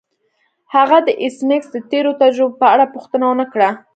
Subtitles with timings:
[0.75, 3.69] هغه د ایس میکس د تیرو تجربو په اړه پوښتنه ونه کړه